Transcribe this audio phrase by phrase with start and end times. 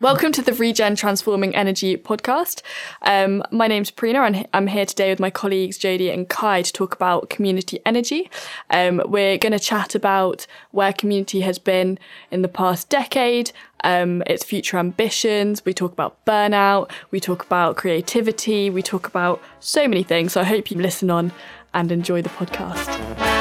[0.00, 2.62] Welcome to the Regen Transforming Energy podcast.
[3.02, 6.72] Um, my name's Prina and I'm here today with my colleagues Jodie and Kai to
[6.72, 8.30] talk about community energy.
[8.70, 11.98] Um, we're going to chat about where community has been
[12.30, 13.50] in the past decade,
[13.82, 15.64] um, its future ambitions.
[15.64, 20.34] We talk about burnout, we talk about creativity, we talk about so many things.
[20.34, 21.32] So I hope you listen on
[21.74, 23.37] and enjoy the podcast.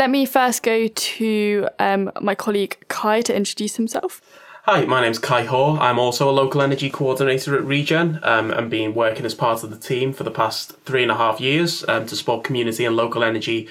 [0.00, 4.22] Let me first go to um, my colleague Kai to introduce himself.
[4.62, 5.78] Hi, my name's Kai Hoare.
[5.78, 9.68] I'm also a local energy coordinator at Regen um, and been working as part of
[9.68, 12.96] the team for the past three and a half years um, to support community and
[12.96, 13.68] local energy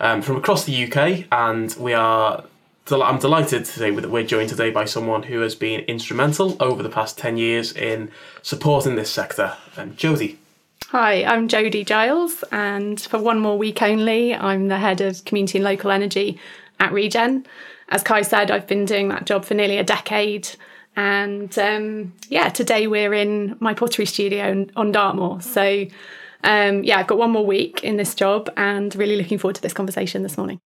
[0.00, 1.24] um, from across the UK.
[1.32, 2.44] And we are
[2.90, 6.82] I'm delighted to say that we're joined today by someone who has been instrumental over
[6.82, 8.10] the past 10 years in
[8.42, 10.36] supporting this sector, um, Jodie.
[10.90, 15.58] Hi, I'm Jodie Giles, and for one more week only, I'm the head of community
[15.58, 16.40] and local energy
[16.80, 17.46] at Regen.
[17.90, 20.48] As Kai said, I've been doing that job for nearly a decade.
[20.96, 25.40] And um, yeah, today we're in my pottery studio on Dartmoor.
[25.42, 25.86] So
[26.42, 29.62] um, yeah, I've got one more week in this job and really looking forward to
[29.62, 30.58] this conversation this morning.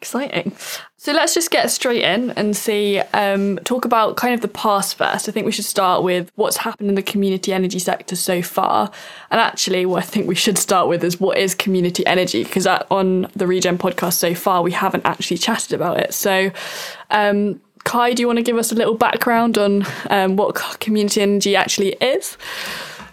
[0.00, 0.52] Exciting.
[0.96, 4.96] So let's just get straight in and see, um, talk about kind of the past
[4.96, 5.28] first.
[5.28, 8.92] I think we should start with what's happened in the community energy sector so far.
[9.32, 12.44] And actually, what I think we should start with is what is community energy?
[12.44, 16.14] Because on the Regen podcast so far, we haven't actually chatted about it.
[16.14, 16.52] So,
[17.10, 21.22] um, Kai, do you want to give us a little background on um, what community
[21.22, 22.36] energy actually is?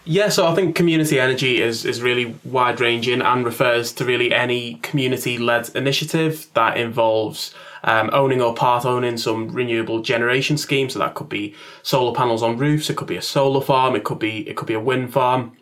[0.08, 4.32] Yeah, so I think community energy is, is really wide ranging and refers to really
[4.32, 10.88] any community led initiative that involves um, owning or part owning some renewable generation scheme.
[10.88, 14.04] So that could be solar panels on roofs, it could be a solar farm, it
[14.04, 15.56] could be it could be a wind farm.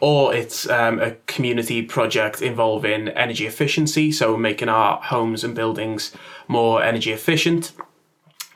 [0.00, 6.12] Or it's um, a community project involving energy efficiency, so making our homes and buildings
[6.48, 7.72] more energy efficient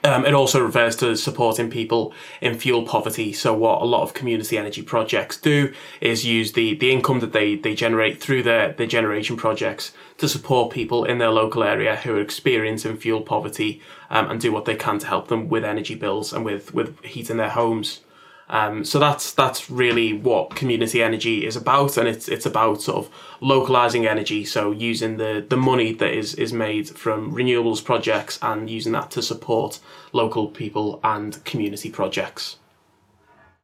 [0.04, 3.32] um, it also refers to supporting people in fuel poverty.
[3.32, 7.32] So, what a lot of community energy projects do is use the, the income that
[7.32, 11.96] they, they generate through their, their generation projects to support people in their local area
[11.96, 15.64] who are experiencing fuel poverty um, and do what they can to help them with
[15.64, 18.00] energy bills and with, with heating their homes.
[18.48, 22.98] Um, so that's that's really what community energy is about, and it's it's about sort
[22.98, 23.10] of
[23.40, 24.44] localizing energy.
[24.44, 29.10] So using the the money that is is made from renewables projects and using that
[29.12, 29.80] to support
[30.12, 32.58] local people and community projects.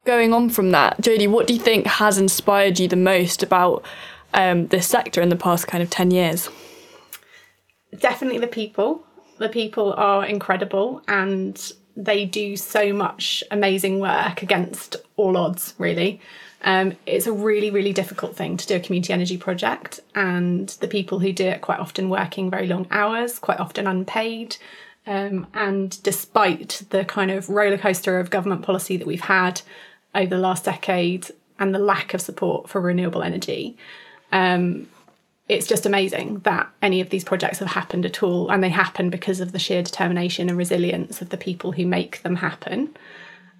[0.03, 3.85] Going on from that, Jodie, what do you think has inspired you the most about
[4.33, 6.49] um, this sector in the past kind of ten years?
[7.99, 9.05] Definitely the people.
[9.37, 16.21] The people are incredible, and they do so much amazing work against all odds, really.
[16.63, 20.87] Um, it's a really, really difficult thing to do a community energy project, and the
[20.87, 24.57] people who do it quite often working very long hours, quite often unpaid.
[25.07, 29.61] Um, and despite the kind of roller coaster of government policy that we've had
[30.13, 33.75] over the last decade and the lack of support for renewable energy,
[34.31, 34.87] um,
[35.47, 38.49] it's just amazing that any of these projects have happened at all.
[38.49, 42.21] And they happen because of the sheer determination and resilience of the people who make
[42.21, 42.95] them happen.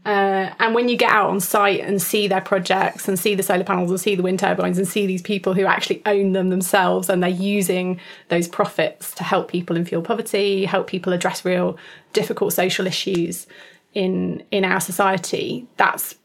[0.04, 3.44] Uh, and when you get out on site and see their projects and see the
[3.44, 6.50] solar panels and see the wind turbines and see these people who actually own them
[6.50, 8.00] themselves and they're using
[8.30, 11.78] those profits to help people in fuel poverty, help people address real
[12.14, 13.46] difficult social issues
[13.94, 16.16] in in our society, that's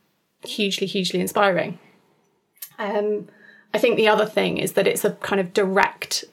[0.44, 1.78] hugely, hugely inspiring.
[2.78, 3.28] Um,
[3.74, 6.24] I think the other thing is that it's a kind of direct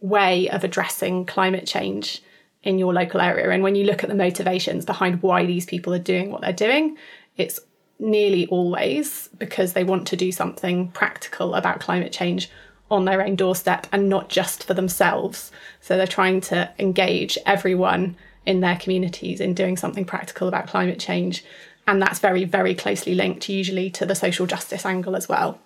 [0.00, 2.22] way of addressing climate change
[2.62, 3.50] in your local area.
[3.50, 6.52] And when you look at the motivations behind why these people are doing what they're
[6.52, 6.96] doing,
[7.36, 7.60] it's
[7.98, 12.50] nearly always because they want to do something practical about climate change
[12.90, 15.52] on their own doorstep and not just for themselves.
[15.80, 18.16] So they're trying to engage everyone
[18.46, 21.44] in their communities in doing something practical about climate change.
[21.86, 25.60] And that's very, very closely linked usually to the social justice angle as well.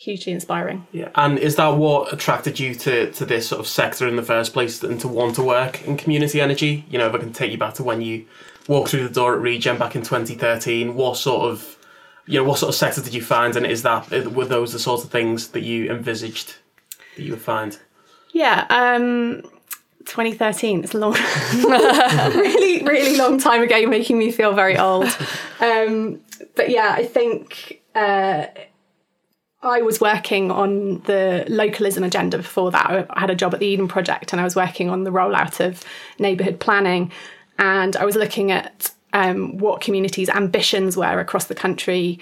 [0.00, 0.86] Hugely inspiring.
[0.92, 4.22] Yeah, and is that what attracted you to, to this sort of sector in the
[4.22, 6.84] first place and to want to work in community energy?
[6.88, 8.24] You know, if I can take you back to when you
[8.68, 11.76] walked through the door at Regen back in 2013, what sort of
[12.26, 14.78] you know what sort of sector did you find, and is that were those the
[14.78, 16.54] sorts of things that you envisaged
[17.16, 17.80] that you would find?
[18.32, 18.66] Yeah.
[18.70, 19.42] Um,
[20.04, 21.12] 2013 it's a long
[21.54, 25.04] really really long time ago making me feel very old
[25.60, 26.18] um,
[26.54, 28.46] but yeah i think uh,
[29.62, 33.06] I was working on the localism agenda before that.
[33.10, 35.64] I had a job at the Eden Project and I was working on the rollout
[35.64, 35.84] of
[36.18, 37.10] neighbourhood planning.
[37.58, 42.20] And I was looking at um, what communities' ambitions were across the country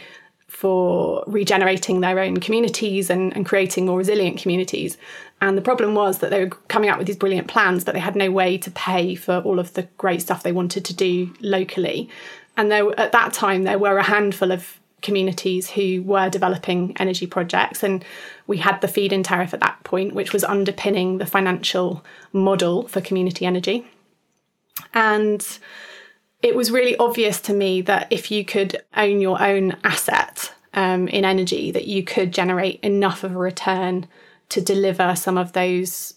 [0.48, 4.96] for regenerating their own communities and, and creating more resilient communities.
[5.42, 8.00] And the problem was that they were coming out with these brilliant plans, but they
[8.00, 11.34] had no way to pay for all of the great stuff they wanted to do
[11.40, 12.08] locally.
[12.56, 17.26] And there, at that time, there were a handful of communities who were developing energy
[17.26, 17.82] projects.
[17.82, 18.04] And
[18.46, 22.88] we had the feed in tariff at that point, which was underpinning the financial model
[22.88, 23.86] for community energy.
[24.92, 25.46] And
[26.42, 31.08] it was really obvious to me that if you could own your own asset um,
[31.08, 34.06] in energy, that you could generate enough of a return
[34.48, 36.14] to deliver some of those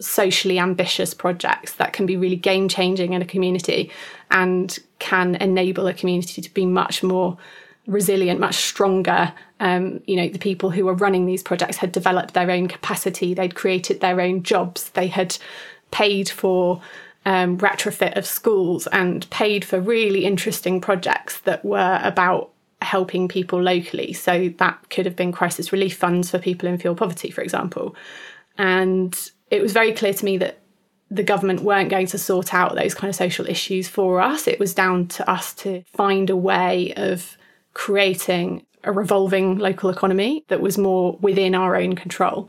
[0.00, 3.90] socially ambitious projects that can be really game changing in a community
[4.30, 7.36] and can enable a community to be much more
[7.88, 9.32] resilient, much stronger.
[9.58, 13.34] Um, you know, the people who were running these projects had developed their own capacity,
[13.34, 15.36] they'd created their own jobs, they had
[15.90, 16.80] paid for
[17.24, 22.50] um, retrofit of schools and paid for really interesting projects that were about
[22.82, 24.12] helping people locally.
[24.12, 27.96] So that could have been crisis relief funds for people in fuel poverty, for example.
[28.58, 29.18] And
[29.50, 30.58] it was very clear to me that
[31.10, 34.46] the government weren't going to sort out those kind of social issues for us.
[34.46, 37.37] It was down to us to find a way of
[37.74, 42.48] creating a revolving local economy that was more within our own control.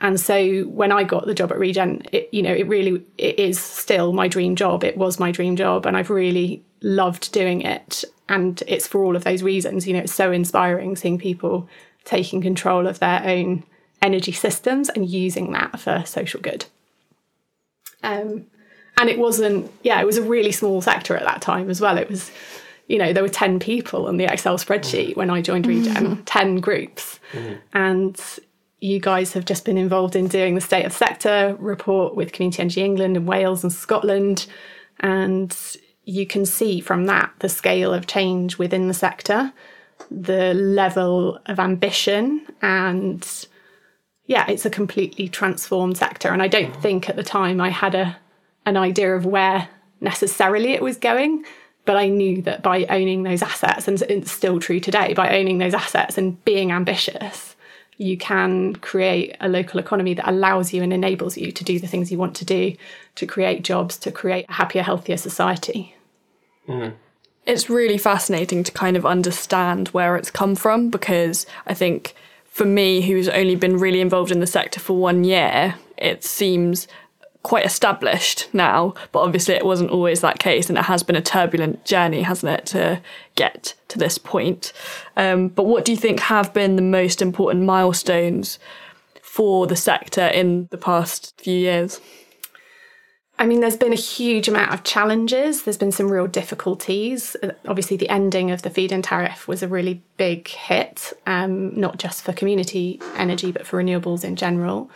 [0.00, 3.38] And so when I got the job at Regen, it, you know, it really it
[3.38, 4.84] is still my dream job.
[4.84, 8.04] It was my dream job, and I've really loved doing it.
[8.28, 9.86] And it's for all of those reasons.
[9.86, 11.68] You know, it's so inspiring seeing people
[12.04, 13.64] taking control of their own
[14.00, 16.66] energy systems and using that for social good.
[18.02, 18.46] Um,
[18.96, 21.98] and it wasn't, yeah, it was a really small sector at that time as well.
[21.98, 22.30] It was,
[22.88, 26.22] you know, there were 10 people on the Excel spreadsheet when I joined Regen, mm-hmm.
[26.24, 27.20] 10 groups.
[27.32, 27.54] Mm-hmm.
[27.74, 28.20] And
[28.80, 32.62] you guys have just been involved in doing the state of sector report with Community
[32.62, 34.46] Energy England and Wales and Scotland.
[35.00, 35.56] And
[36.04, 39.52] you can see from that the scale of change within the sector,
[40.10, 43.46] the level of ambition, and
[44.24, 46.28] yeah, it's a completely transformed sector.
[46.28, 48.16] And I don't think at the time I had a
[48.64, 49.68] an idea of where
[50.00, 51.44] necessarily it was going,
[51.88, 55.56] but I knew that by owning those assets, and it's still true today, by owning
[55.56, 57.56] those assets and being ambitious,
[57.96, 61.86] you can create a local economy that allows you and enables you to do the
[61.86, 62.76] things you want to do,
[63.14, 65.96] to create jobs, to create a happier, healthier society.
[66.68, 66.92] Mm.
[67.46, 72.14] It's really fascinating to kind of understand where it's come from because I think
[72.44, 76.86] for me, who's only been really involved in the sector for one year, it seems
[77.42, 81.22] quite established now, but obviously it wasn't always that case, and it has been a
[81.22, 83.00] turbulent journey, hasn't it, to
[83.36, 84.72] get to this point.
[85.16, 88.58] Um, but what do you think have been the most important milestones
[89.22, 92.00] for the sector in the past few years?
[93.40, 95.62] I mean, there's been a huge amount of challenges.
[95.62, 97.36] There's been some real difficulties.
[97.68, 101.98] Obviously, the ending of the feed in tariff was a really big hit, um, not
[101.98, 104.90] just for community energy, but for renewables in general.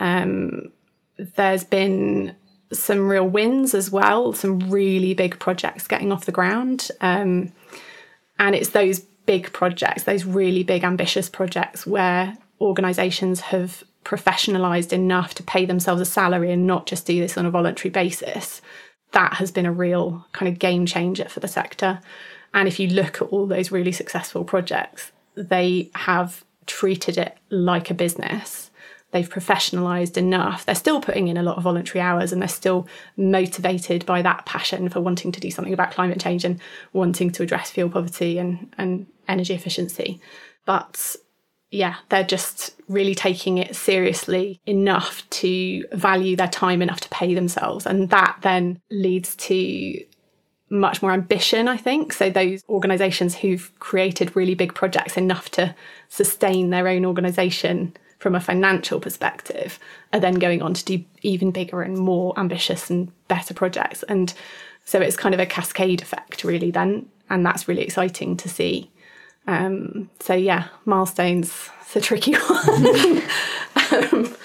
[0.00, 0.70] Um,
[1.18, 2.34] there's been
[2.72, 6.90] some real wins as well, some really big projects getting off the ground.
[7.00, 7.52] Um,
[8.38, 15.34] and it's those big projects, those really big, ambitious projects where organisations have professionalised enough
[15.34, 18.62] to pay themselves a salary and not just do this on a voluntary basis.
[19.12, 22.00] That has been a real kind of game changer for the sector.
[22.54, 27.90] And if you look at all those really successful projects, they have treated it like
[27.90, 28.67] a business
[29.10, 30.66] they've professionalized enough.
[30.66, 32.86] They're still putting in a lot of voluntary hours and they're still
[33.16, 36.60] motivated by that passion for wanting to do something about climate change and
[36.92, 40.20] wanting to address fuel poverty and, and energy efficiency.
[40.66, 41.16] But
[41.70, 47.34] yeah, they're just really taking it seriously enough to value their time enough to pay
[47.34, 47.86] themselves.
[47.86, 49.98] And that then leads to
[50.70, 52.12] much more ambition, I think.
[52.12, 55.74] So, those organisations who've created really big projects enough to
[56.08, 59.78] sustain their own organisation from a financial perspective
[60.12, 64.02] are then going on to do even bigger and more ambitious and better projects.
[64.04, 64.32] And
[64.84, 67.08] so it's kind of a cascade effect, really, then.
[67.30, 68.90] And that's really exciting to see.
[69.46, 73.22] Um, so, yeah, milestones, it's a tricky one.
[73.92, 74.36] um,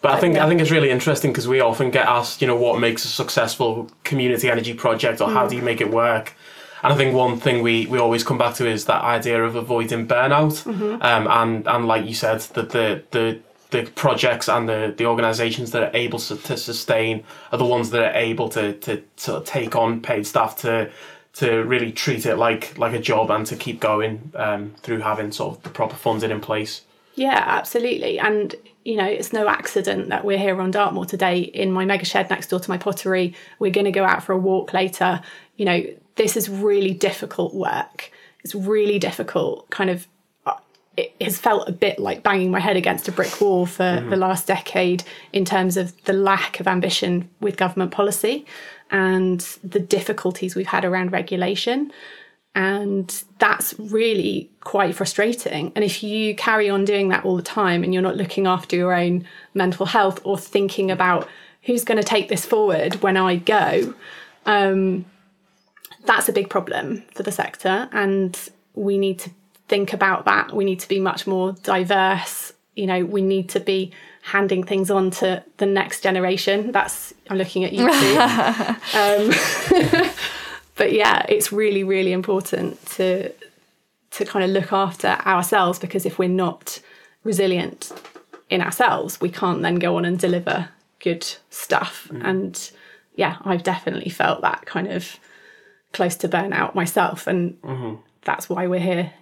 [0.00, 0.44] but I think yeah.
[0.44, 3.08] I think it's really interesting because we often get asked, you know, what makes a
[3.08, 5.32] successful community energy project, or mm.
[5.32, 6.34] how do you make it work?
[6.82, 9.56] And I think one thing we, we always come back to is that idea of
[9.56, 10.64] avoiding burnout.
[10.64, 11.02] Mm-hmm.
[11.02, 15.72] Um, and, and like you said, that the, the, the projects and the, the organisations
[15.72, 19.42] that are able to, to sustain are the ones that are able to, to, to
[19.44, 20.90] take on paid staff to
[21.34, 25.30] to really treat it like like a job and to keep going um, through having
[25.30, 26.82] sort of the proper funding in place.
[27.14, 28.18] Yeah, absolutely.
[28.18, 28.54] And
[28.84, 32.30] you know, it's no accident that we're here on Dartmoor today in my mega shed
[32.30, 33.34] next door to my pottery.
[33.58, 35.20] We're going to go out for a walk later.
[35.56, 35.84] You know,
[36.18, 38.12] this is really difficult work.
[38.44, 40.06] It's really difficult, kind of.
[40.44, 40.56] uh,
[40.96, 44.16] It has felt a bit like banging my head against a brick wall for the
[44.16, 48.44] last decade in terms of the lack of ambition with government policy
[48.90, 51.92] and the difficulties we've had around regulation.
[52.54, 53.08] And
[53.38, 55.72] that's really quite frustrating.
[55.76, 58.74] And if you carry on doing that all the time and you're not looking after
[58.74, 61.28] your own mental health or thinking about
[61.62, 63.94] who's going to take this forward when I go,
[64.46, 65.04] um,
[66.08, 67.88] that's a big problem for the sector.
[67.92, 68.36] And
[68.74, 69.30] we need to
[69.68, 70.54] think about that.
[70.54, 72.52] We need to be much more diverse.
[72.74, 76.72] You know, we need to be handing things on to the next generation.
[76.72, 78.18] That's, I'm looking at you too.
[78.98, 80.10] um,
[80.76, 83.32] but yeah, it's really, really important to
[84.10, 86.80] to kind of look after ourselves because if we're not
[87.24, 87.92] resilient
[88.48, 92.10] in ourselves, we can't then go on and deliver good stuff.
[92.22, 92.70] And
[93.16, 95.18] yeah, I've definitely felt that kind of
[95.92, 97.58] close to burnout myself, and
[98.24, 99.12] that's why we're here.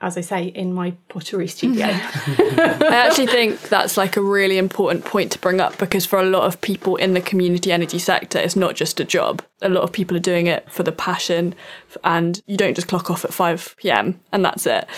[0.00, 1.86] As I say, in my pottery studio.
[1.86, 6.24] I actually think that's like a really important point to bring up because for a
[6.24, 9.42] lot of people in the community energy sector, it's not just a job.
[9.60, 11.54] A lot of people are doing it for the passion,
[12.02, 14.88] and you don't just clock off at 5 pm and that's it.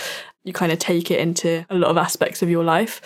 [0.42, 3.02] You kind of take it into a lot of aspects of your life.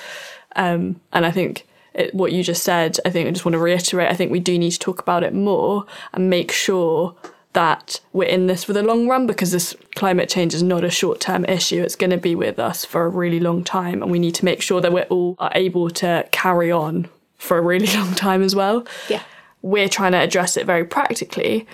[0.55, 3.59] Um, and I think it, what you just said, I think I just want to
[3.59, 7.17] reiterate, I think we do need to talk about it more and make sure
[7.59, 10.91] that we're in this for the long run because this climate change is not a
[10.91, 11.83] short term issue.
[11.83, 14.45] It's going to be with us for a really long time, and we need to
[14.45, 18.45] make sure that we're all are able to carry on for a really long time
[18.45, 18.87] as well.
[19.09, 19.25] yeah.
[19.61, 21.67] We're trying to address it very practically,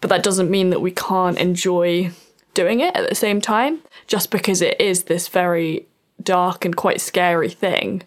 [0.00, 2.12] but that doesn't mean that we can't enjoy
[2.54, 5.88] doing it at the same time, just because it is this very
[6.22, 8.04] dark and quite scary thing.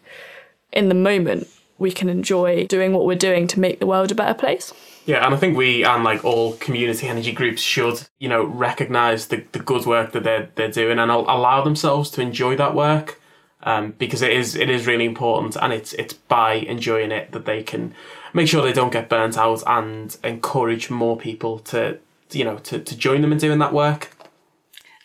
[0.71, 4.15] In the moment, we can enjoy doing what we're doing to make the world a
[4.15, 4.71] better place.
[5.07, 9.27] Yeah, and I think we and like all community energy groups should, you know, recognise
[9.27, 13.21] the, the good work that they're they're doing and allow themselves to enjoy that work,
[13.63, 17.45] um, because it is it is really important, and it's it's by enjoying it that
[17.45, 17.95] they can
[18.33, 21.99] make sure they don't get burnt out and encourage more people to
[22.31, 24.11] you know to, to join them in doing that work.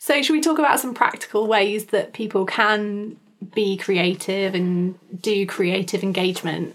[0.01, 3.19] So, should we talk about some practical ways that people can
[3.55, 6.75] be creative and do creative engagement?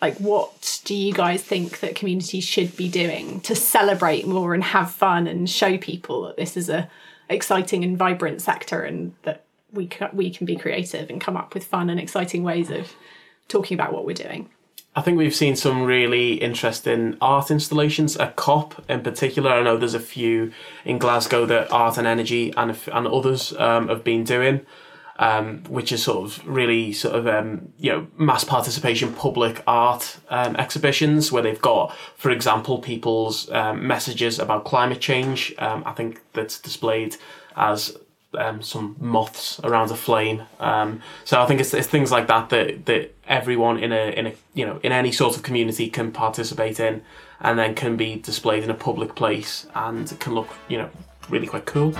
[0.00, 4.62] Like, what do you guys think that communities should be doing to celebrate more and
[4.62, 6.88] have fun and show people that this is a
[7.28, 11.52] exciting and vibrant sector and that we can, we can be creative and come up
[11.52, 12.92] with fun and exciting ways of
[13.48, 14.48] talking about what we're doing?
[14.96, 18.16] I think we've seen some really interesting art installations.
[18.16, 20.52] A COP in particular, I know there's a few
[20.84, 24.66] in Glasgow that Art and Energy and and others um, have been doing,
[25.18, 30.18] um, which is sort of really sort of um, you know mass participation public art
[30.28, 35.54] um, exhibitions where they've got, for example, people's um, messages about climate change.
[35.58, 37.16] Um, I think that's displayed
[37.56, 37.96] as
[38.36, 40.42] um, some moths around a flame.
[41.24, 44.34] So I think it's, it's things like that that that everyone in a in a
[44.54, 47.02] you know in any sort of community can participate in,
[47.40, 50.90] and then can be displayed in a public place and can look you know
[51.28, 51.92] really quite cool.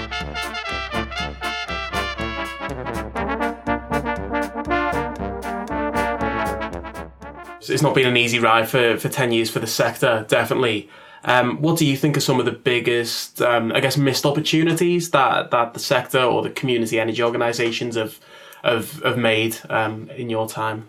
[7.70, 10.88] It's not been an easy ride for, for 10 years for the sector, definitely.
[11.24, 15.10] Um, what do you think are some of the biggest, um, I guess, missed opportunities
[15.10, 18.20] that, that the sector or the community energy organisations have,
[18.62, 20.88] have, have made um, in your time?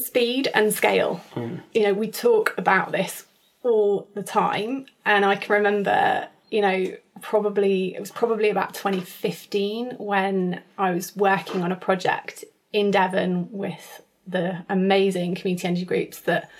[0.00, 1.20] speed and scale.
[1.72, 3.26] You know, we talk about this
[3.62, 9.96] all the time, and I can remember, you know, probably it was probably about 2015
[9.98, 16.20] when I was working on a project in Devon with the amazing community energy groups
[16.20, 16.50] that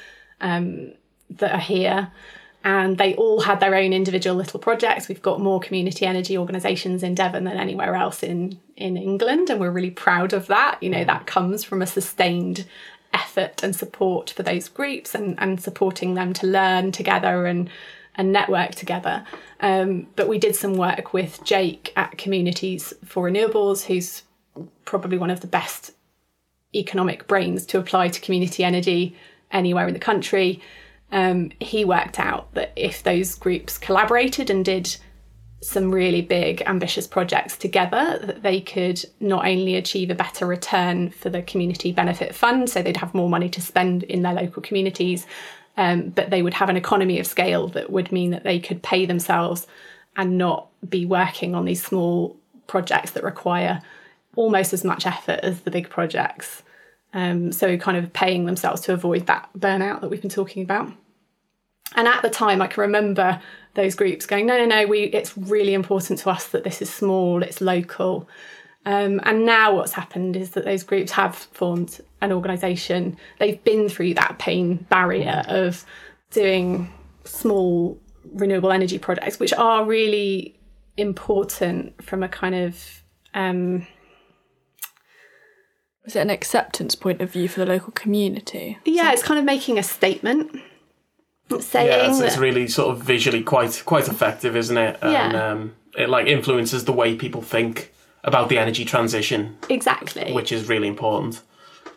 [0.40, 0.92] um,
[1.30, 2.10] that are here.
[2.62, 5.08] And they all had their own individual little projects.
[5.08, 9.58] We've got more community energy organisations in Devon than anywhere else in, in England, and
[9.58, 10.82] we're really proud of that.
[10.82, 12.66] You know, that comes from a sustained
[13.14, 17.70] effort and support for those groups and, and supporting them to learn together and
[18.16, 19.24] and network together.
[19.60, 24.24] Um, but we did some work with Jake at Communities for Renewables, who's
[24.84, 25.92] probably one of the best
[26.74, 29.16] economic brains to apply to community energy
[29.50, 30.60] anywhere in the country.
[31.12, 34.96] Um, he worked out that if those groups collaborated and did
[35.62, 41.10] some really big ambitious projects together that they could not only achieve a better return
[41.10, 44.62] for the community benefit fund so they'd have more money to spend in their local
[44.62, 45.26] communities
[45.76, 48.82] um, but they would have an economy of scale that would mean that they could
[48.82, 49.66] pay themselves
[50.16, 52.36] and not be working on these small
[52.66, 53.82] projects that require
[54.36, 56.62] almost as much effort as the big projects
[57.12, 60.92] um, so kind of paying themselves to avoid that burnout that we've been talking about
[61.96, 63.40] And at the time, I can remember
[63.74, 66.92] those groups going, no, no, no, we, it's really important to us that this is
[66.92, 68.28] small, it's local.
[68.86, 73.16] Um, and now what's happened is that those groups have formed an organisation.
[73.38, 75.84] They've been through that pain barrier of
[76.30, 76.92] doing
[77.24, 77.98] small
[78.32, 80.56] renewable energy projects, which are really
[80.96, 83.02] important from a kind of
[83.34, 83.86] um,
[86.10, 88.78] is it an acceptance point of view for the local community?
[88.84, 90.60] Yeah, it's kind of making a statement.
[91.60, 94.98] Saying yeah, it's, it's really sort of visually quite quite effective, isn't it?
[95.02, 95.50] And Yeah.
[95.50, 97.92] um, it like influences the way people think
[98.24, 100.32] about the energy transition, exactly.
[100.32, 101.42] which is really important.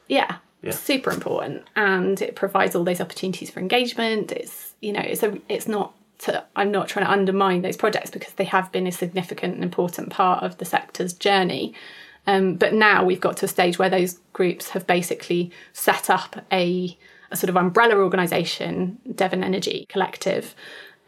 [0.08, 0.72] yeah, Yeah.
[0.72, 4.32] super important, and it provides all those opportunities for engagement.
[4.32, 5.93] It's you know, it's a, it's not.
[6.20, 9.63] To, I'm not trying to undermine those projects because they have been a significant and
[9.63, 11.74] important part of the sector's journey.
[12.25, 16.46] Um, but now we've got to a stage where those groups have basically set up
[16.51, 16.98] a,
[17.32, 20.56] a sort of umbrella organisation, Devon Energy Collective,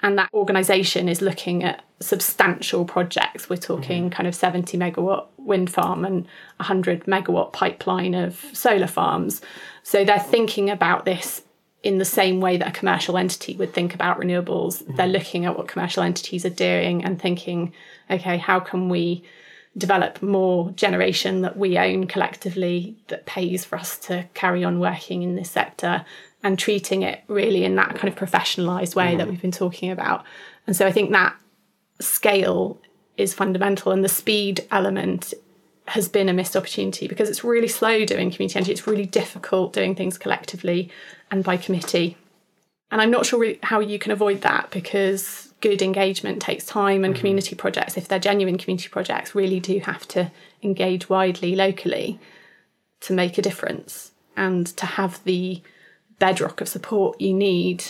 [0.02, 3.50] and that organisation is looking at substantial projects.
[3.50, 9.42] We're talking kind of 70 megawatt wind farm and 100 megawatt pipeline of solar farms.
[9.84, 11.44] So they're thinking about this
[11.82, 14.84] in the same way that a commercial entity would think about renewables.
[14.96, 17.74] They're looking at what commercial entities are doing and thinking,
[18.10, 19.24] okay, how can we
[19.78, 25.22] develop more generation that we own collectively that pays for us to carry on working
[25.22, 26.06] in this sector
[26.44, 29.32] and treating it really in that kind of professionalized way that mm.
[29.32, 30.24] we've been talking about.
[30.68, 31.36] And so I think that
[32.00, 32.80] scale
[33.18, 35.34] is fundamental and the speed element
[35.88, 38.72] has been a missed opportunity because it's really slow doing community energy.
[38.72, 40.90] It's really difficult doing things collectively
[41.30, 42.18] and by committee.
[42.92, 47.04] And I'm not sure really how you can avoid that because good engagement takes time
[47.04, 47.20] and mm-hmm.
[47.20, 50.32] community projects, if they're genuine community projects, really do have to
[50.62, 52.20] engage widely locally
[53.02, 55.62] to make a difference and to have the
[56.20, 57.84] bedrock of support you need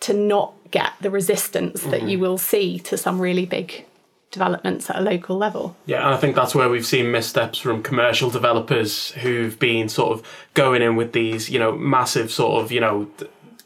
[0.00, 2.08] to not get the resistance that mm-hmm.
[2.08, 3.86] you will see to some really big
[4.30, 5.76] developments at a local level.
[5.86, 10.12] Yeah, and I think that's where we've seen missteps from commercial developers who've been sort
[10.12, 13.08] of going in with these, you know, massive sort of, you know,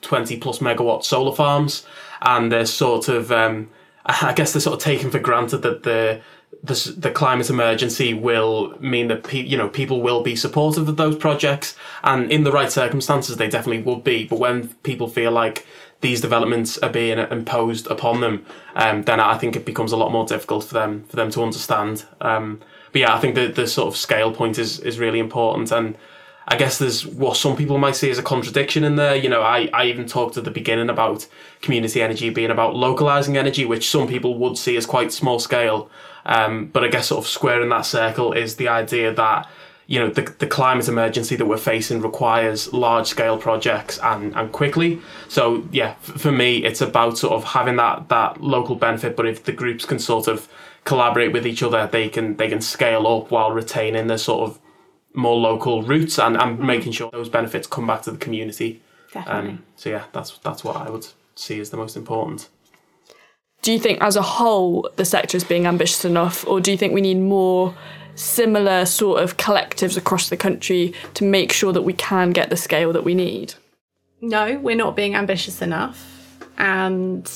[0.03, 1.87] 20 plus megawatt solar farms,
[2.23, 3.71] and they're sort of, um,
[4.07, 6.21] I guess they're sort of taken for granted that the
[6.63, 10.97] the, the climate emergency will mean that pe- you know people will be supportive of
[10.97, 14.27] those projects, and in the right circumstances, they definitely would be.
[14.27, 15.67] But when people feel like
[16.01, 20.13] these developments are being imposed upon them, um, then I think it becomes a lot
[20.13, 22.05] more difficult for them for them to understand.
[22.21, 22.61] Um,
[22.93, 25.97] but yeah, I think the the sort of scale point is is really important, and
[26.51, 29.15] I guess there's what some people might see as a contradiction in there.
[29.15, 31.29] You know, I, I even talked at the beginning about
[31.63, 35.89] community energy being about localizing energy, which some people would see as quite small scale.
[36.27, 39.49] Um, but I guess sort of squaring that circle is the idea that
[39.87, 44.51] you know the, the climate emergency that we're facing requires large scale projects and, and
[44.51, 45.01] quickly.
[45.29, 49.15] So yeah, f- for me, it's about sort of having that that local benefit.
[49.15, 50.49] But if the groups can sort of
[50.85, 54.59] collaborate with each other, they can they can scale up while retaining the sort of
[55.14, 58.81] more local roots and, and making sure those benefits come back to the community.
[59.12, 59.51] Definitely.
[59.51, 62.49] Um, so yeah, that's that's what I would see as the most important.
[63.62, 66.79] Do you think, as a whole, the sector is being ambitious enough, or do you
[66.79, 67.75] think we need more
[68.14, 72.57] similar sort of collectives across the country to make sure that we can get the
[72.57, 73.55] scale that we need?
[74.20, 76.38] no, we're not being ambitious enough.
[76.59, 77.31] And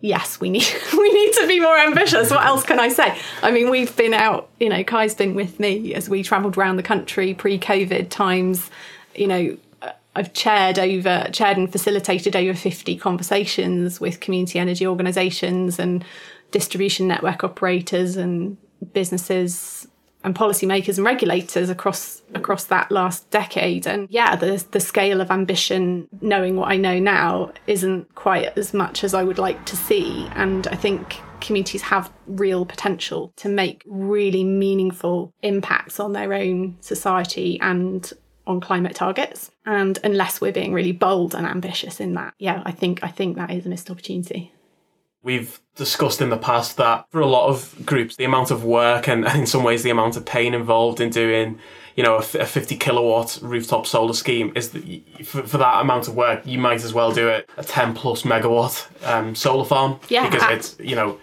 [0.00, 2.30] yes, we need we need to be more ambitious.
[2.30, 3.18] What else can I say?
[3.42, 6.76] I mean, we've been out, you know, Kai's been with me as we travelled around
[6.76, 8.70] the country pre-COVID times,
[9.14, 14.86] you know, uh, I've chaired over chaired and facilitated over 50 conversations with community energy
[14.86, 16.04] organisations and
[16.50, 18.56] distribution network operators and
[18.92, 19.75] businesses
[20.26, 23.86] and policymakers and regulators across across that last decade.
[23.86, 28.74] And yeah, the the scale of ambition, knowing what I know now, isn't quite as
[28.74, 30.28] much as I would like to see.
[30.34, 36.76] And I think communities have real potential to make really meaningful impacts on their own
[36.80, 38.12] society and
[38.48, 39.52] on climate targets.
[39.64, 43.36] And unless we're being really bold and ambitious in that, yeah, I think I think
[43.36, 44.52] that is a missed opportunity.
[45.26, 49.08] We've discussed in the past that for a lot of groups, the amount of work
[49.08, 51.58] and, and in some ways the amount of pain involved in doing,
[51.96, 54.84] you know, a, f- a 50 kilowatt rooftop solar scheme is that
[55.24, 58.22] for, for that amount of work, you might as well do it a 10 plus
[58.22, 59.98] megawatt um, solar farm.
[60.08, 60.30] Yeah.
[60.30, 61.18] Because it's, you know,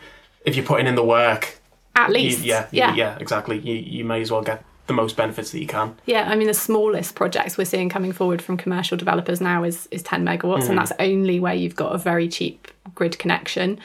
[0.45, 1.57] if you're putting in the work,
[1.95, 3.57] At you, least, yeah, you- yeah, yeah, exactly.
[3.59, 5.95] You, you may as well get the most benefits that you can.
[6.05, 9.87] Yeah, I mean the smallest projects we're seeing coming forward from commercial developers now is
[9.91, 10.75] is 10 megawatts, and hmm.
[10.75, 13.79] that's only where you've got a very cheap grid connection,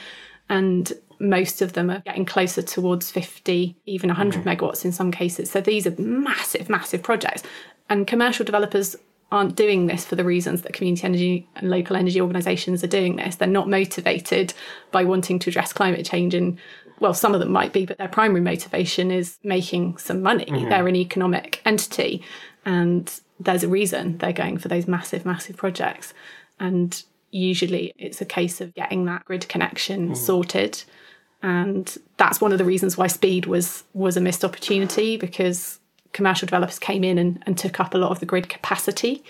[0.49, 4.49] and most of them are getting closer towards 50, even 100 hmm.
[4.49, 5.51] megawatts in some cases.
[5.51, 7.43] So these are massive, massive projects,
[7.89, 8.97] and commercial developers
[9.31, 13.17] aren't doing this for the reasons that community energy and local energy organisations are doing
[13.17, 13.37] this.
[13.37, 14.55] They're not motivated
[14.91, 16.59] by wanting to address climate change and
[17.01, 20.47] well, some of them might be, but their primary motivation is making some money.
[20.47, 20.69] Mm-hmm.
[20.69, 22.23] They're an economic entity
[22.65, 26.13] and there's a reason they're going for those massive, massive projects.
[26.59, 30.17] And usually it's a case of getting that grid connection mm.
[30.17, 30.83] sorted.
[31.43, 35.79] And that's one of the reasons why speed was was a missed opportunity because
[36.13, 39.23] commercial developers came in and, and took up a lot of the grid capacity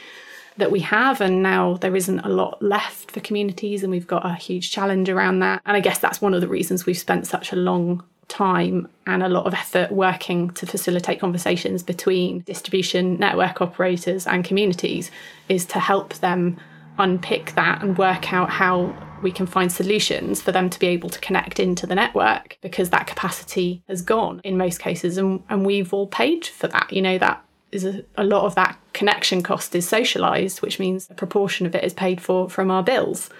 [0.58, 4.26] that we have and now there isn't a lot left for communities and we've got
[4.26, 5.62] a huge challenge around that.
[5.64, 9.22] And i guess that's one of the reasons we've spent such a long time and
[9.22, 15.10] a lot of effort working to facilitate conversations between distribution network operators and communities
[15.48, 16.58] is to help them
[16.98, 21.08] unpick that and work out how we can find solutions for them to be able
[21.08, 25.64] to connect into the network because that capacity has gone in most cases and, and
[25.64, 26.92] we've all paid for that.
[26.92, 31.08] You know that is a, a lot of that connection cost is socialized which means
[31.10, 33.30] a proportion of it is paid for from our bills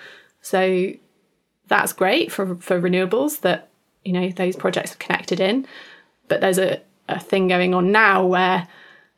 [0.41, 0.93] so
[1.67, 3.69] that's great for for renewables that
[4.05, 5.67] you know those projects are connected in
[6.29, 8.69] but there's a, a thing going on now where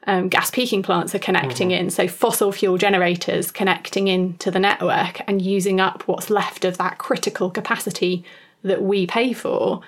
[0.07, 1.85] um, gas peaking plants are connecting mm-hmm.
[1.87, 1.91] in.
[1.91, 6.99] So fossil fuel generators connecting into the network and using up what's left of that
[6.99, 8.25] critical capacity
[8.63, 9.83] that we pay for.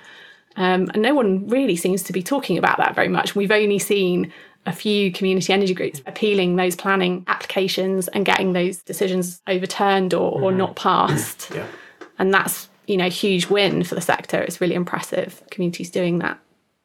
[0.55, 3.35] Um, and no one really seems to be talking about that very much.
[3.35, 4.31] We've only seen
[4.65, 10.33] a few community energy groups appealing those planning applications and getting those decisions overturned or,
[10.33, 10.43] mm-hmm.
[10.43, 11.51] or not passed.
[11.55, 11.67] yeah.
[12.17, 14.39] And that's, you know, a huge win for the sector.
[14.41, 16.39] It's really impressive communities doing that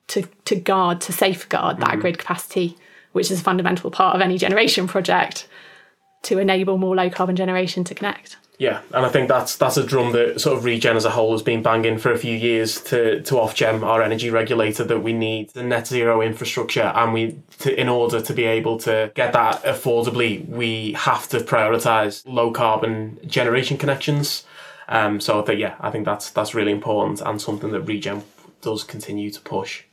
[0.09, 1.85] to, to guard, to safeguard mm-hmm.
[1.85, 2.77] that grid capacity
[3.13, 5.49] which is a fundamental part of any generation project
[6.23, 8.37] to enable more low carbon generation to connect.
[8.59, 11.31] Yeah, and I think that's that's a drum that sort of Regen as a whole
[11.31, 15.13] has been banging for a few years to to Ofgem, our energy regulator, that we
[15.13, 19.33] need the net zero infrastructure, and we to, in order to be able to get
[19.33, 24.45] that affordably, we have to prioritise low carbon generation connections.
[24.89, 28.25] Um, so that yeah, I think that's that's really important and something that Regen
[28.61, 29.85] does continue to push.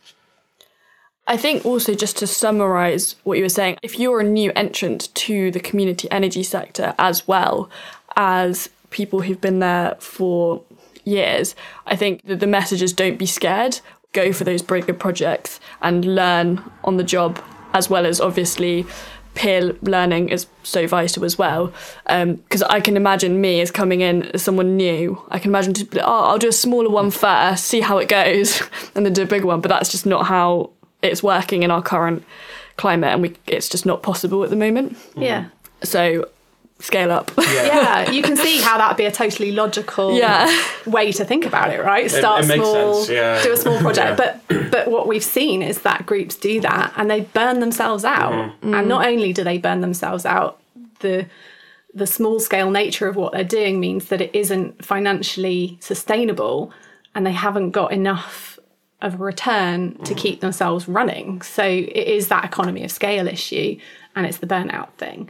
[1.28, 5.14] I think also just to summarize what you were saying, if you're a new entrant
[5.16, 7.70] to the community energy sector as well
[8.16, 10.64] as people who've been there for
[11.04, 13.80] years, I think that the message is don't be scared,
[14.14, 17.42] go for those bigger projects and learn on the job
[17.74, 18.86] as well as obviously
[19.36, 21.74] peer learning is so vital as well.
[22.06, 25.22] Because um, I can imagine me as coming in as someone new.
[25.30, 28.62] I can imagine to, oh, I'll do a smaller one first, see how it goes,
[28.96, 29.60] and then do a bigger one.
[29.62, 32.24] But that's just not how it's working in our current
[32.78, 34.98] climate and we it's just not possible at the moment.
[35.16, 35.48] Yeah.
[35.84, 36.30] So
[36.80, 37.32] scale up.
[37.38, 37.46] Yeah.
[37.66, 38.12] yeah.
[38.12, 40.52] you can see how that'd be a totally logical yeah.
[40.86, 42.10] way to think about it, right?
[42.12, 43.42] Start it, it small, yeah.
[43.44, 44.20] do a small project.
[44.20, 44.40] yeah.
[44.48, 48.34] But but what we've seen is that groups do that and they burn themselves out.
[48.34, 48.74] Mm-hmm.
[48.74, 50.60] And not only do they burn themselves out,
[51.00, 51.28] the
[51.94, 56.74] the small scale nature of what they're doing means that it isn't financially sustainable
[57.16, 58.60] and they haven't got enough
[59.02, 60.18] of a return to mm.
[60.18, 61.42] keep themselves running.
[61.42, 63.78] So it is that economy of scale issue
[64.16, 65.30] and it's the burnout thing.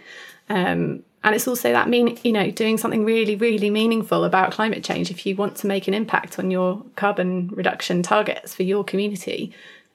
[0.49, 4.83] Um, and it's also that mean, you know, doing something really, really meaningful about climate
[4.83, 5.09] change.
[5.09, 9.51] If you want to make an impact on your carbon reduction targets for your community,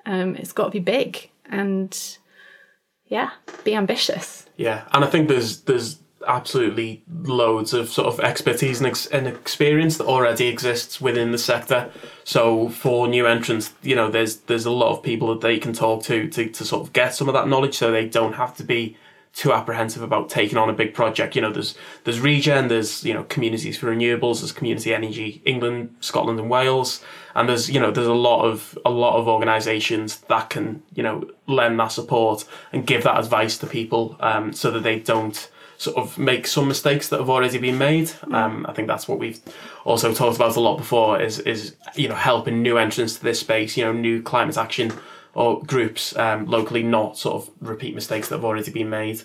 [0.07, 1.97] um, it's got to be big and
[3.07, 3.31] yeah,
[3.63, 4.45] be ambitious.
[4.57, 9.29] Yeah, and I think there's there's absolutely loads of sort of expertise and, ex- and
[9.29, 11.91] experience that already exists within the sector.
[12.25, 15.75] So for new entrants, you know, there's there's a lot of people that they can
[15.75, 18.57] talk to to to sort of get some of that knowledge, so they don't have
[18.57, 18.97] to be
[19.33, 21.37] too apprehensive about taking on a big project.
[21.37, 25.95] You know, there's there's Regen, there's you know communities for renewables, there's Community Energy England,
[26.01, 27.03] Scotland, and Wales,
[27.35, 31.03] and there's you know there's a lot of a lot of organisations that can you
[31.03, 35.51] know lend that support and give that advice to people, um, so that they don't
[35.79, 38.13] sort of make some mistakes that have already been made.
[38.33, 39.41] Um, I think that's what we've
[39.85, 41.21] also talked about a lot before.
[41.21, 44.93] Is is you know helping new entrants to this space, you know, new climate action
[45.41, 49.23] or groups um, locally not sort of repeat mistakes that have already been made.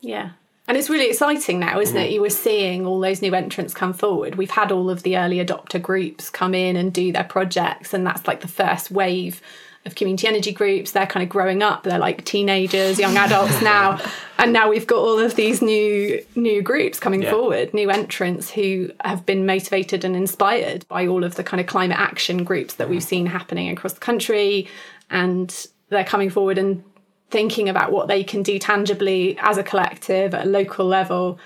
[0.00, 0.30] Yeah.
[0.66, 2.04] And it's really exciting now, isn't mm.
[2.04, 2.10] it?
[2.10, 4.36] You were seeing all those new entrants come forward.
[4.36, 8.06] We've had all of the early adopter groups come in and do their projects, and
[8.06, 9.42] that's like the first wave
[9.86, 10.92] of community energy groups.
[10.92, 11.84] They're kind of growing up.
[11.84, 13.98] They're like teenagers, young adults now,
[14.38, 17.30] and now we've got all of these new new groups coming yeah.
[17.30, 21.66] forward, new entrants who have been motivated and inspired by all of the kind of
[21.66, 24.68] climate action groups that we've seen happening across the country,
[25.10, 26.84] and they're coming forward and
[27.30, 31.38] thinking about what they can do tangibly as a collective at a local level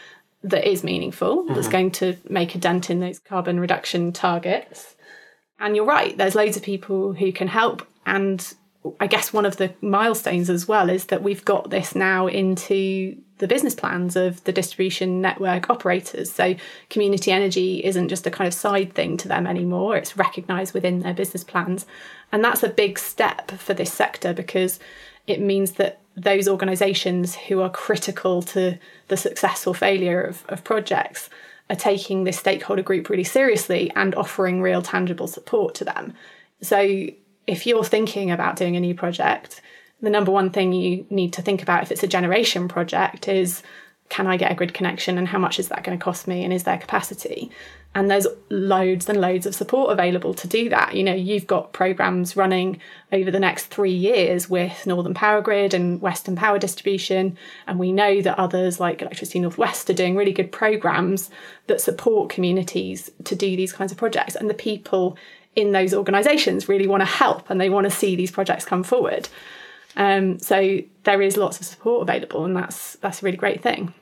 [0.45, 1.55] that is meaningful, mm-hmm.
[1.55, 4.97] that's going to make a dent in those carbon reduction targets.
[5.59, 8.55] And you're right, there's loads of people who can help and
[8.99, 13.17] I guess one of the milestones as well is that we've got this now into
[13.43, 16.31] the business plans of the distribution network operators.
[16.31, 16.55] So
[16.91, 21.01] community energy isn't just a kind of side thing to them anymore, it's recognised within
[21.01, 21.85] their business plans.
[22.31, 24.79] And that's a big step for this sector because
[25.27, 28.79] it means that those organisations who are critical to
[29.09, 31.29] the success or failure of, of projects
[31.69, 36.15] are taking this stakeholder group really seriously and offering real tangible support to them.
[36.61, 37.09] So
[37.49, 39.61] if you're thinking about doing a new project,
[40.03, 43.63] the number one thing you need to think about if it's a generation project is
[44.09, 46.45] can I get a grid connection and how much is that going to cost me
[46.45, 47.51] and is there capacity?
[47.95, 50.95] And there's loads and loads of support available to do that.
[50.95, 55.73] You know, you've got programs running over the next three years with Northern Power Grid
[55.73, 57.39] and Western Power Distribution.
[57.67, 61.31] And we know that others like Electricity Northwest are doing really good programs
[61.67, 64.35] that support communities to do these kinds of projects.
[64.35, 65.17] And the people
[65.55, 68.83] in those organisations really want to help and they want to see these projects come
[68.83, 69.29] forward.
[69.97, 73.95] Um, so there is lots of support available, and that's that's a really great thing.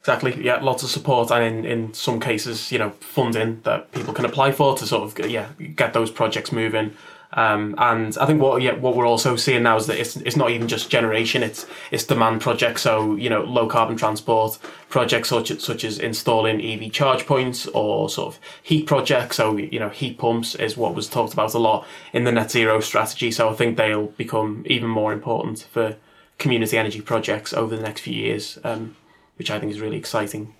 [0.00, 0.42] Exactly.
[0.44, 4.24] Yeah, lots of support, and in, in some cases, you know, funding that people can
[4.24, 6.94] apply for to sort of yeah get those projects moving.
[7.32, 10.36] Um, and I think what yeah what we're also seeing now is that it's, it's
[10.36, 12.82] not even just generation; it's it's demand projects.
[12.82, 17.66] So you know, low carbon transport projects such as, such as installing EV charge points
[17.68, 19.36] or sort of heat projects.
[19.36, 22.50] So you know, heat pumps is what was talked about a lot in the net
[22.50, 23.30] zero strategy.
[23.30, 25.96] So I think they'll become even more important for
[26.38, 28.58] community energy projects over the next few years.
[28.64, 28.96] Um,
[29.38, 30.54] which I think is really exciting.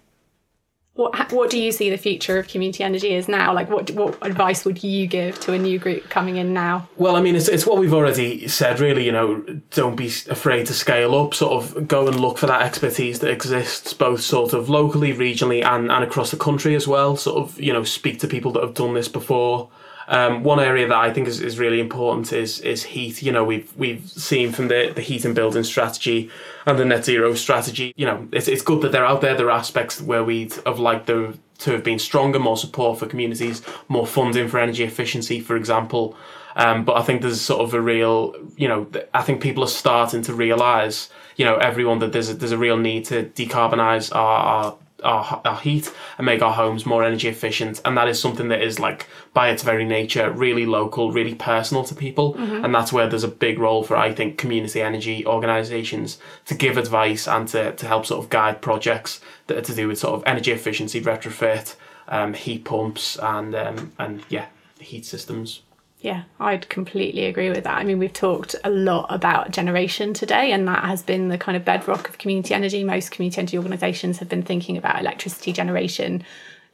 [0.99, 3.55] What what do you see the future of community energy is now?
[3.55, 6.89] Like, what what advice would you give to a new group coming in now?
[6.97, 8.81] Well, I mean, it's it's what we've already said.
[8.81, 11.35] Really, you know, don't be afraid to scale up.
[11.35, 15.65] Sort of go and look for that expertise that exists both sort of locally, regionally,
[15.65, 17.17] and and across the country as well.
[17.17, 19.71] Sort of, you know, speak to people that have done this before.
[20.09, 23.23] Um, one area that I think is, is really important is is heat.
[23.23, 26.31] You know, we've we've seen from the, the heat and building strategy
[26.67, 27.93] and the net zero strategy.
[27.95, 29.37] You know, it's it's good that they're out there.
[29.37, 33.07] There are aspects where we'd have liked there to have been stronger, more support for
[33.07, 36.17] communities, more funding for energy efficiency, for example.
[36.57, 39.69] Um, but I think there's sort of a real, you know, I think people are
[39.69, 44.15] starting to realise, you know, everyone that there's a, there's a real need to decarbonise
[44.15, 47.81] our, our our, our heat and make our homes more energy efficient.
[47.85, 51.85] And that is something that is like by its very nature really local really personal
[51.85, 52.35] to people.
[52.35, 52.65] Mm-hmm.
[52.65, 56.77] and that's where there's a big role for i think community energy organizations to give
[56.77, 60.15] advice and to, to help sort of guide projects that are to do with sort
[60.15, 61.75] of energy efficiency retrofit
[62.09, 64.47] um, heat pumps and um, and yeah
[64.79, 65.63] heat systems
[66.01, 67.79] yeah, I'd completely agree with that.
[67.79, 71.57] I mean, we've talked a lot about generation today, and that has been the kind
[71.57, 72.85] of bedrock of community energy.
[72.85, 76.23] Most community energy organisations have been thinking about electricity generation,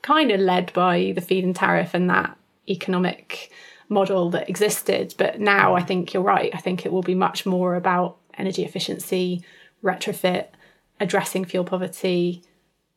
[0.02, 2.36] kind of led by the feed in tariff and that
[2.68, 3.50] economic
[3.88, 5.14] model that existed.
[5.16, 6.54] But now I think you're right.
[6.54, 9.42] I think it will be much more about energy efficiency,
[9.82, 10.48] retrofit,
[11.00, 12.42] addressing fuel poverty,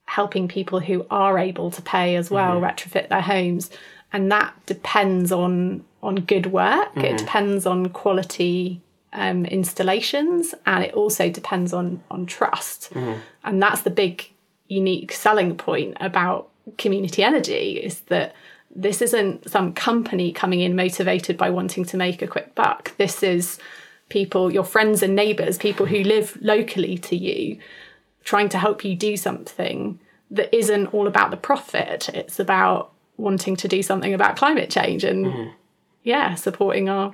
[0.06, 2.66] helping people who are able to pay as well mm-hmm.
[2.66, 3.70] retrofit their homes.
[4.12, 6.90] And that depends on on good work.
[6.90, 7.02] Mm-hmm.
[7.02, 8.82] It depends on quality
[9.14, 12.94] um, installations, and it also depends on on trust.
[12.94, 13.20] Mm-hmm.
[13.44, 14.30] And that's the big
[14.68, 18.36] unique selling point about community energy is that
[18.76, 22.96] this isn't some company coming in motivated by wanting to make a quick buck.
[22.98, 23.58] This is
[24.10, 27.58] people, your friends and neighbours, people who live locally to you,
[28.24, 32.10] trying to help you do something that isn't all about the profit.
[32.10, 35.50] It's about wanting to do something about climate change and mm-hmm
[36.08, 37.14] yeah, supporting our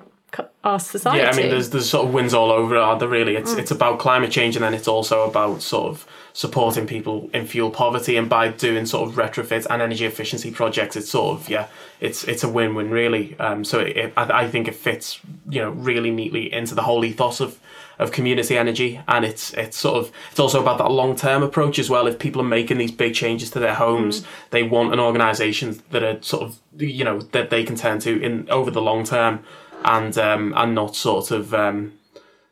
[0.64, 1.20] our society.
[1.20, 3.10] Yeah, I mean, there's there's sort of wins all over, are there?
[3.10, 3.60] Really, it's mm.
[3.60, 7.72] it's about climate change, and then it's also about sort of supporting people in fuel
[7.72, 11.68] poverty, and by doing sort of retrofit and energy efficiency projects, it's sort of yeah,
[12.00, 13.36] it's it's a win win really.
[13.40, 16.84] Um, so it, it, I, I think it fits you know really neatly into the
[16.84, 17.60] whole ethos of
[18.00, 21.80] of community energy and it's it's sort of it's also about that long term approach
[21.80, 22.08] as well.
[22.08, 24.26] If people are making these big changes to their homes mm.
[24.52, 28.22] they want an organization that are sort of you know that they can turn to
[28.22, 29.44] in over the long term
[29.86, 31.94] and um and not sort of um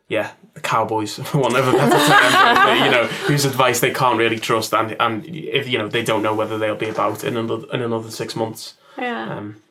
[0.08, 3.90] yeah the cowboys for want of a better term but, you know whose advice they
[3.90, 7.24] can't really trust and and if you know they don't know whether they'll be about
[7.24, 8.74] in another in another 6 months.
[8.98, 9.36] Yeah.
[9.36, 9.61] Um,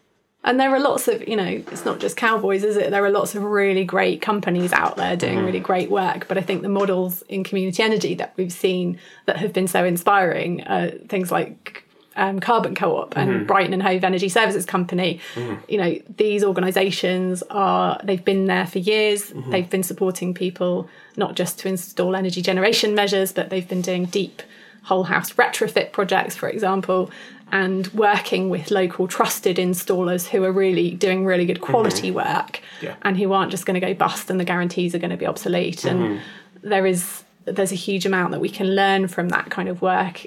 [0.44, 2.90] and there are lots of, you know, it's not just cowboys, is it?
[2.90, 5.46] There are lots of really great companies out there doing mm-hmm.
[5.46, 6.28] really great work.
[6.28, 9.86] But I think the models in community energy that we've seen that have been so
[9.86, 11.84] inspiring are things like
[12.16, 13.46] um, Carbon Co-op and mm-hmm.
[13.46, 15.20] Brighton and Hove Energy Services Company.
[15.36, 15.56] Mm-hmm.
[15.68, 19.30] You know, these organisations are they've been there for years.
[19.30, 19.52] Mm-hmm.
[19.52, 24.06] They've been supporting people not just to install energy generation measures, but they've been doing
[24.06, 24.42] deep
[24.84, 27.12] whole house retrofit projects, for example
[27.52, 32.18] and working with local trusted installers who are really doing really good quality mm-hmm.
[32.18, 32.96] work yeah.
[33.02, 35.26] and who aren't just going to go bust and the guarantees are going to be
[35.26, 35.80] obsolete.
[35.80, 36.04] Mm-hmm.
[36.04, 36.22] And
[36.62, 40.26] there is there's a huge amount that we can learn from that kind of work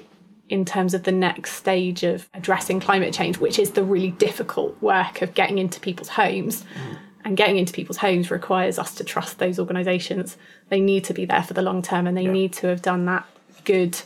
[0.49, 4.79] in terms of the next stage of addressing climate change, which is the really difficult
[4.81, 6.63] work of getting into people's homes.
[6.63, 6.97] Mm.
[7.23, 10.37] And getting into people's homes requires us to trust those organisations.
[10.69, 12.31] They need to be there for the long term and they yeah.
[12.31, 13.25] need to have done that
[13.63, 13.99] good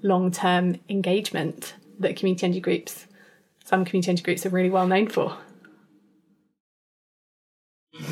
[0.00, 3.06] long term engagement that community energy groups,
[3.64, 5.36] some community energy groups, are really well known for.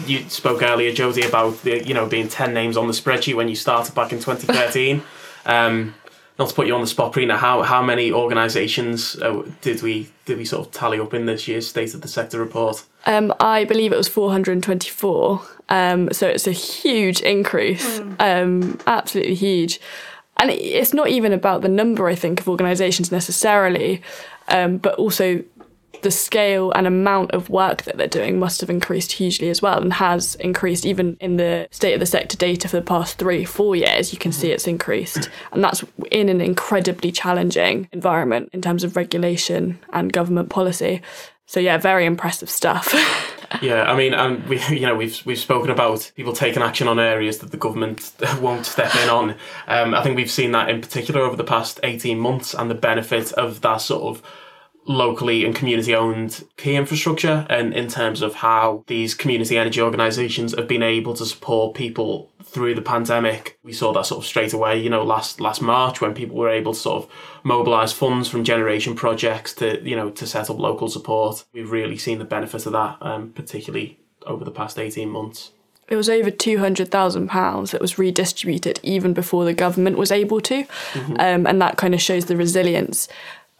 [0.06, 3.48] You spoke earlier, Josie, about the you know being ten names on the spreadsheet when
[3.48, 5.02] you started back in 2013.
[5.46, 5.94] um,
[6.40, 10.10] not to put you on the spot, Prina, how how many organisations uh, did we
[10.24, 12.82] did we sort of tally up in this year's State of the Sector report?
[13.04, 15.42] Um, I believe it was 424.
[15.68, 18.16] Um, so it's a huge increase, mm.
[18.20, 19.80] um, absolutely huge.
[20.40, 24.02] And it's not even about the number, I think, of organisations necessarily,
[24.48, 25.44] um, but also
[26.00, 29.82] the scale and amount of work that they're doing must have increased hugely as well
[29.82, 33.44] and has increased even in the state of the sector data for the past three,
[33.44, 34.14] four years.
[34.14, 35.28] You can see it's increased.
[35.52, 41.02] And that's in an incredibly challenging environment in terms of regulation and government policy.
[41.44, 42.94] So, yeah, very impressive stuff.
[43.60, 46.98] yeah, I mean, um, we you know we've we've spoken about people taking action on
[46.98, 49.36] areas that the government won't step in on.
[49.66, 52.74] Um, I think we've seen that in particular over the past eighteen months, and the
[52.74, 54.22] benefit of that sort of
[54.86, 60.54] locally and community owned key infrastructure and in terms of how these community energy organizations
[60.56, 64.52] have been able to support people through the pandemic we saw that sort of straight
[64.52, 67.10] away you know last last march when people were able to sort of
[67.44, 71.96] mobilize funds from generation projects to you know to set up local support we've really
[71.96, 75.52] seen the benefit of that um, particularly over the past 18 months
[75.90, 80.62] it was over £200,000 that was redistributed even before the government was able to.
[80.62, 81.12] Mm-hmm.
[81.18, 83.08] Um, and that kind of shows the resilience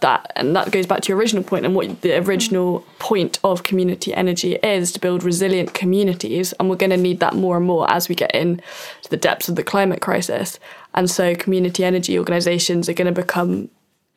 [0.01, 3.63] that and that goes back to your original point and what the original point of
[3.63, 7.67] community energy is to build resilient communities and we're going to need that more and
[7.67, 8.61] more as we get in
[9.03, 10.59] to the depths of the climate crisis
[10.95, 13.69] and so community energy organizations are going to become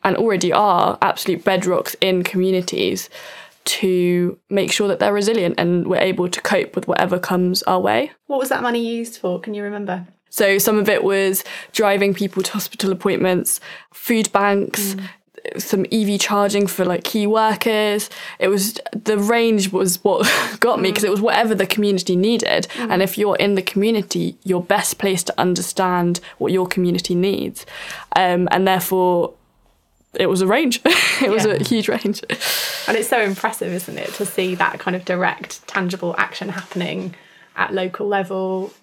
[0.04, 3.10] and already are absolute bedrocks in communities
[3.65, 7.80] to make sure that they're resilient and we're able to cope with whatever comes our
[7.80, 8.12] way.
[8.28, 9.39] What was that money used for?
[9.39, 10.06] Can you remember?
[10.30, 13.62] So some of it was driving people to hospital appointments,
[13.93, 15.06] food banks, mm
[15.58, 18.10] some EV charging for like key workers.
[18.39, 20.29] It was the range was what
[20.60, 21.08] got me because mm.
[21.08, 22.67] it was whatever the community needed.
[22.73, 22.91] Mm.
[22.91, 27.65] And if you're in the community, you're best placed to understand what your community needs.
[28.15, 29.34] Um, and therefore,
[30.13, 30.82] it was a range.
[30.86, 31.29] it yeah.
[31.29, 32.23] was a huge range.
[32.88, 37.15] And it's so impressive, isn't it, to see that kind of direct, tangible action happening
[37.56, 38.73] at local level,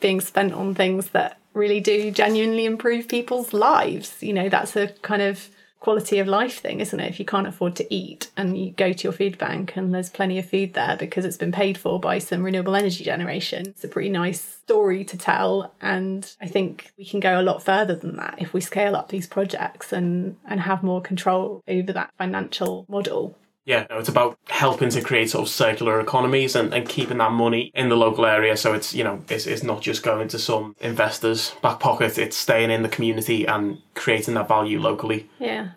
[0.00, 4.16] being spent on things that really do genuinely improve people's lives.
[4.20, 5.48] You know, that's a kind of
[5.84, 7.10] quality of life thing, isn't it?
[7.10, 10.08] If you can't afford to eat and you go to your food bank and there's
[10.08, 13.84] plenty of food there because it's been paid for by some renewable energy generation, it's
[13.84, 15.74] a pretty nice story to tell.
[15.82, 19.10] And I think we can go a lot further than that if we scale up
[19.10, 23.36] these projects and, and have more control over that financial model.
[23.66, 27.32] Yeah, no, it's about helping to create sort of circular economies and, and keeping that
[27.32, 28.56] money in the local area.
[28.56, 32.36] So it's, you know, it's, it's not just going to some investors' back pocket, it's
[32.36, 35.28] staying in the community and creating that value locally.
[35.38, 35.70] Yeah.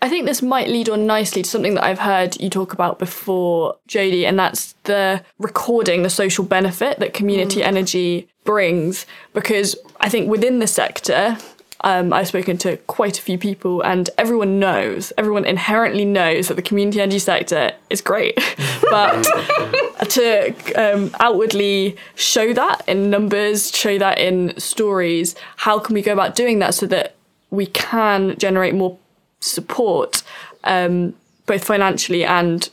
[0.00, 2.98] I think this might lead on nicely to something that I've heard you talk about
[2.98, 7.64] before, Jodie, and that's the recording the social benefit that community mm.
[7.64, 9.06] energy brings.
[9.34, 11.36] Because I think within the sector,
[11.82, 16.54] um, I've spoken to quite a few people, and everyone knows, everyone inherently knows that
[16.54, 18.34] the community energy sector is great.
[18.90, 19.22] but
[20.10, 26.12] to um, outwardly show that in numbers, show that in stories, how can we go
[26.12, 27.14] about doing that so that
[27.50, 28.98] we can generate more
[29.40, 30.22] support,
[30.64, 31.14] um,
[31.46, 32.70] both financially and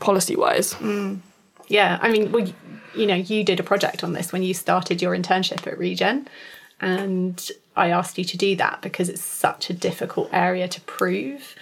[0.00, 0.72] policy wise?
[0.74, 1.20] Mm.
[1.68, 2.48] Yeah, I mean, well,
[2.94, 6.28] you know, you did a project on this when you started your internship at Regen.
[6.80, 11.54] And I asked you to do that because it's such a difficult area to prove.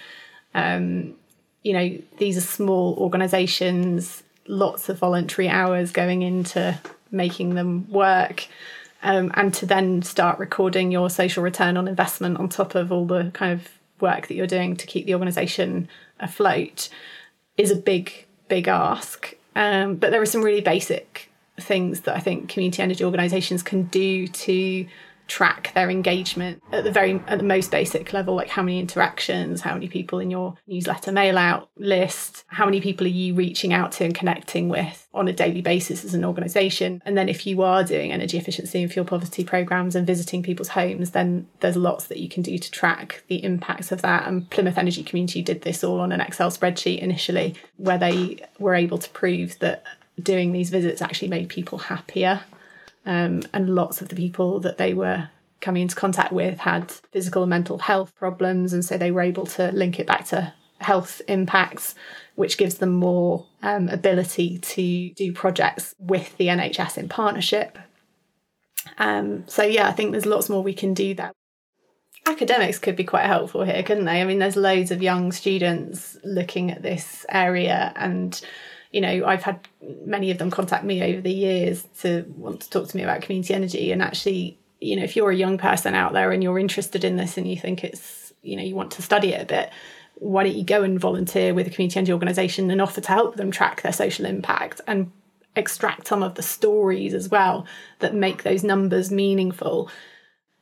[0.53, 1.15] Um,
[1.63, 6.79] you know, these are small organisations, lots of voluntary hours going into
[7.11, 8.47] making them work.
[9.03, 13.05] Um, and to then start recording your social return on investment on top of all
[13.05, 13.67] the kind of
[13.99, 15.87] work that you're doing to keep the organisation
[16.19, 16.89] afloat
[17.57, 19.35] is a big, big ask.
[19.55, 23.83] Um, but there are some really basic things that I think community energy organisations can
[23.83, 24.87] do to
[25.27, 29.61] track their engagement at the very at the most basic level like how many interactions
[29.61, 33.73] how many people in your newsletter mail out list how many people are you reaching
[33.73, 37.01] out to and connecting with on a daily basis as an organization.
[37.05, 40.67] And then if you are doing energy efficiency and fuel poverty programs and visiting people's
[40.67, 44.27] homes then there's lots that you can do to track the impacts of that.
[44.27, 48.75] And Plymouth Energy Community did this all on an Excel spreadsheet initially where they were
[48.75, 49.83] able to prove that
[50.21, 52.41] doing these visits actually made people happier
[53.05, 55.29] um, and lots of the people that they were
[55.61, 59.45] coming into contact with had physical and mental health problems, and so they were able
[59.45, 61.95] to link it back to health impacts,
[62.35, 67.79] which gives them more um, ability to do projects with the NHS in partnership.
[68.97, 71.31] Um, so, yeah, I think there's lots more we can do there.
[72.27, 74.21] Academics could be quite helpful here, couldn't they?
[74.21, 78.39] I mean, there's loads of young students looking at this area and
[78.91, 79.67] you know, I've had
[80.05, 83.21] many of them contact me over the years to want to talk to me about
[83.21, 83.91] community energy.
[83.91, 87.17] And actually, you know, if you're a young person out there and you're interested in
[87.17, 89.71] this and you think it's, you know, you want to study it a bit,
[90.15, 93.35] why don't you go and volunteer with a community energy organisation and offer to help
[93.35, 95.11] them track their social impact and
[95.55, 97.65] extract some of the stories as well
[97.99, 99.89] that make those numbers meaningful.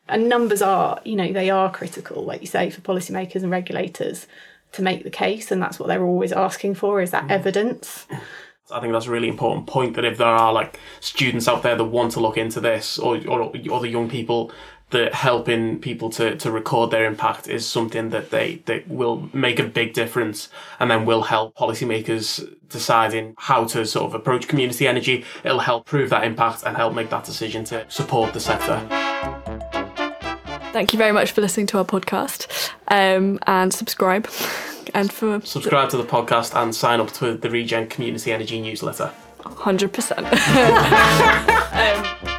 [0.08, 4.28] And numbers are, you know, they are critical, like you say, for policymakers and regulators
[4.74, 7.32] to make the case, and that's what they're always asking for is that mm.
[7.32, 8.08] evidence.
[8.72, 11.76] I think that's a really important point that if there are like students out there
[11.76, 14.52] that want to look into this, or or, or the young people
[14.94, 19.58] that helping people to, to record their impact is something that they, that will make
[19.58, 20.50] a big difference
[20.80, 25.26] and then will help policymakers deciding how to sort of approach community energy.
[25.44, 28.88] It'll help prove that impact and help make that decision to support the sector.
[30.74, 32.48] Thank you very much for listening to our podcast
[32.88, 34.28] um, and subscribe.
[34.96, 39.12] and for subscribe to the podcast and sign up to the Regen Community Energy newsletter.
[39.44, 42.24] 100%.